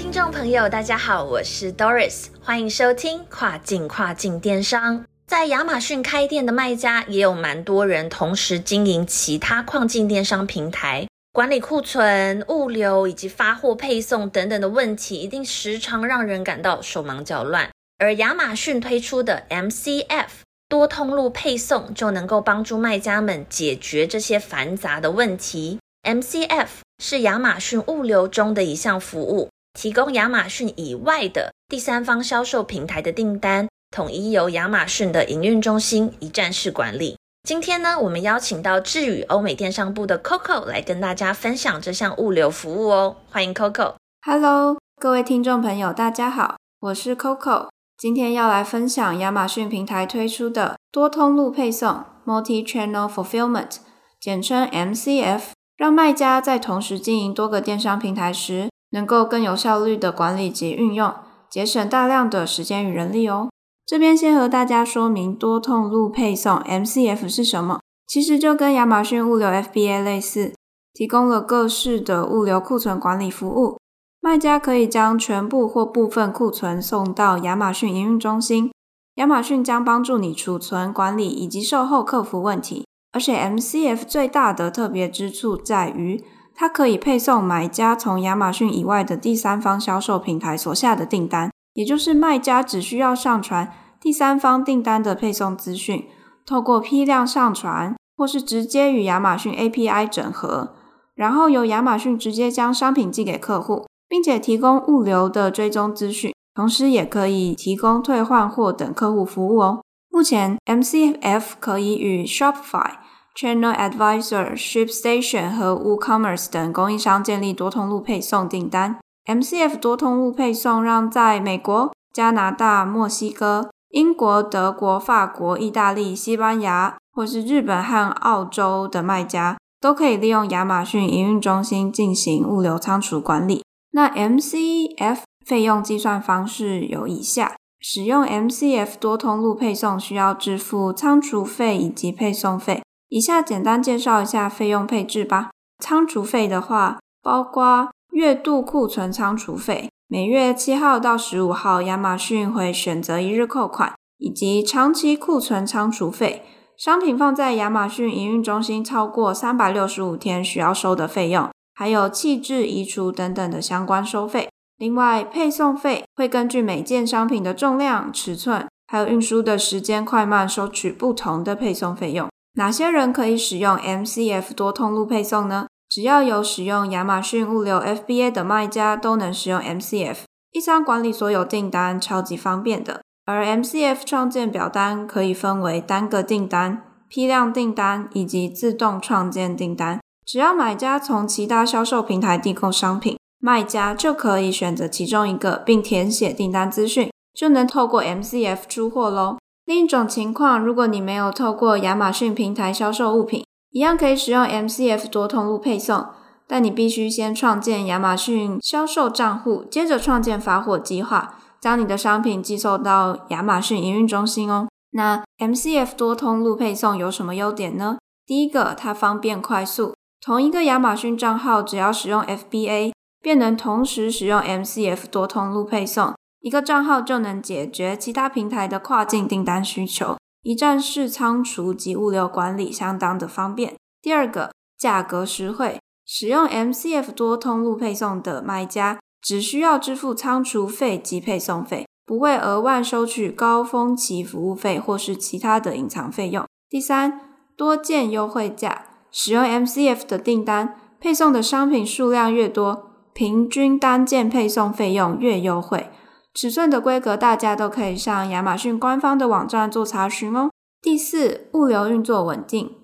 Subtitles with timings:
[0.00, 5.04] 听众朋友，大家好，我是 Doris，欢迎收听跨境跨境电商。
[5.26, 17.68] 在亚马逊开店的卖家也有蛮多人同时经营其他跨境电商平台，管理库存、物流以及发货配送等等的问题，一定时常让人感到手忙脚乱。
[17.98, 20.28] 而亚马逊推出的 MCF
[20.70, 25.78] 多通路配送就能够帮助卖家们解决这些繁杂的问题。
[26.08, 26.68] MCF
[27.04, 29.50] 是亚马逊物流中的一项服务。
[29.72, 37.16] 提供亚马逊以外的第三方销售平台的订单，统一由亚马逊的营运中心一站式管理。
[37.44, 43.16] 今天呢，我们邀请到智宇欧美电商部的 Coco 来跟大家分享这项物流服务哦。
[43.30, 43.94] 欢迎 Coco。
[44.26, 47.68] Hello，各位听众朋友，大家好，我是 Coco。
[47.96, 53.76] 今天要来分享亚马逊平台推出的多通路配送 （Multi-Channel Fulfillment），
[54.18, 55.40] 简称 MCF，
[55.76, 58.69] 让卖家在同时经营多个电商平台时。
[58.90, 61.12] 能够更有效率的管理及运用，
[61.48, 63.48] 节省大量的时间与人力哦。
[63.86, 67.80] 这边先和大家说明多通路配送 （MCF） 是什么。
[68.06, 70.54] 其实就跟亚马逊物流 （FBA） 类似，
[70.92, 73.78] 提供了各式的物流库存管理服务。
[74.20, 78.72] 卖家可以将全部或部分库存送到亚马逊营运中心，
[79.14, 82.84] 亚马逊将帮助你储存、管理以及售后客服问题。
[83.12, 86.22] 而且 MCF 最大的特别之处在于。
[86.60, 96.06] 它可以配送买家从亚马逊以外的第三方销售平台所下的订单，也就是卖家只需要上传第三方订单的配送资讯，
[96.44, 100.74] 透过批量上传，或是直接与亚马逊 API 整合，
[101.14, 109.80] 然后由亚马逊直接将商品寄给客户，并且提供物流的追踪资讯，同时也可以提供退换货等客户服务哦。
[110.10, 112.96] 目前 MCF 可以与 Shopify。
[113.36, 118.98] Channel Advisor、ShipStation 和 WooCommerce 等供应商建立多通路配送订单。
[119.26, 133.64] MCF 多通路配送让在美国、加拿大、墨西哥、英国、德国、法国、意大利、西班牙或是日本和澳洲的卖家都可以利用亚马逊营运中心进行物流仓储管理。
[133.92, 142.82] 那 MCF 费用计算方式有以下：使用 MCF 多通路配送需要支付仓储费以及配送费。
[143.10, 145.50] 以下简单介绍一下费用配置吧。
[145.82, 156.44] 仓储费的话，包括月度库存仓储费，每月七号到十五号，亚马逊会选择一日扣款，以及长期库存仓储费，
[156.78, 164.48] 商品放在亚马逊营运中心超过三百六十五天需要收的费用，还有弃置、移除等等的相关收费。
[164.78, 172.28] 另外，配送费会根据每件商品的重量、尺寸，还有运输的时间快慢，收取不同的配送费用。
[172.54, 175.66] 哪些人可以使用 MCF 多通路配送呢？
[175.88, 180.18] 只要有使用亚马逊物流 FBA 的卖家都能使用 MCF，
[180.52, 183.00] 一张管理所有订单，超级方便的。
[183.24, 190.00] 而 MCF 创建表单可以分为单个订单、批量订单以及自动创建订单。
[190.26, 199.38] 只要买家从其他销售平台订购商品，卖家就可以选择其中一个，并填写订单资讯，就能透过 MCF 出货喽。
[199.70, 206.06] 另一种情况，如果你没有透过亚马逊平台销售物品，一样可以使用 MCF 多通路配送，
[206.48, 214.66] 但你必须先创建亚马逊销售账户，接着创建发货计划，将你的商品寄送到亚马逊营运中心哦。
[214.90, 217.98] 那 MCF 多通路配送有什么优点呢？
[218.26, 222.90] 第一个，它方便快速，同一个亚马逊账号只要使用 FBA，
[223.22, 226.12] 便能同时使用 MCF 多通路配送。
[226.40, 233.74] 一个账号就能解决其他平台的跨境订单需求，一站式仓储及物流管理相当的方便。
[234.00, 246.46] 第二个，价格实惠，使用 MCF 多通路配送的卖家只需要支付仓储费及配送费，不会额外收取高峰期服务费或是其他的隐藏费用。
[246.70, 247.20] 第三，
[247.54, 255.90] 多件优惠价，使用 MCF 的订单配送的商品数量越多，平均单件配送费用越优惠。
[256.32, 260.50] 尺寸的规格，大家都可以上亚马逊官方的网站做查询哦。
[260.80, 262.76] 第四，物流运作稳定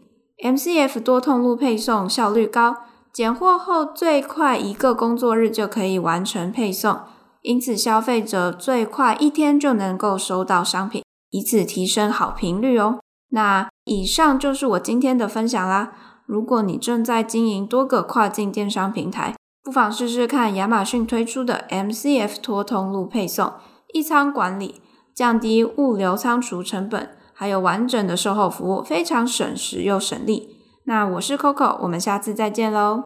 [0.44, 2.76] ，MCF 多通路配送效率高，
[3.12, 7.00] 拣货后最快一个工作日就可以完成配送，
[7.42, 12.98] 因此消费者最快一天就能够收到商品，以此提升好评率哦。
[13.30, 15.92] 那以上就是我今天的分享啦。
[16.26, 19.34] 如果你正在经营多个跨境电商平台，
[19.66, 23.52] 不妨试试看亚马逊推出的 MCF 多通路配送、
[23.92, 24.80] 一仓管理，
[25.12, 30.56] 降低物流仓储成本，还有完整的售后服务，非常省时又省力。
[30.84, 33.02] 那我是 Coco，我们下次再见喽。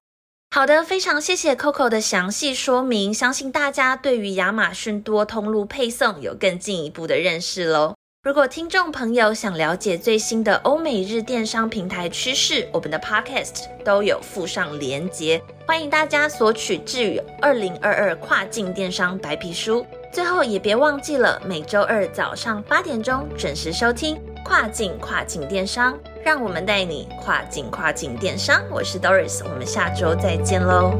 [0.54, 7.94] 好的，非常谢谢 Coco 的详细说明，相信大家对于亚马逊多通路配送有更进一步的认识喽。
[8.22, 19.81] 如果听众朋友想了解最新的欧美日电商平台趋势，我们的 Podcast 都有附上连接，欢迎大家索取《至于二零二二跨境电商白皮书》。
[20.12, 28.62] 最后也别忘记了每周二早上八点钟准时收听《跨境跨境电商》，让我们带你跨境跨境电商。
[28.70, 30.94] 我是 Doris，我们下周再见喽。